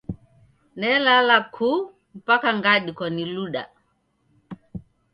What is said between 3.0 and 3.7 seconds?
ni luda.